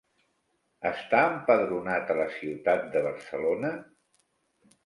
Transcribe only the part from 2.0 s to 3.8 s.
a la Ciutat de Barcelona?